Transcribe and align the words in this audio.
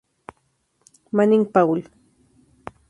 Manning, 1.11 1.45
Paul. 1.45 1.83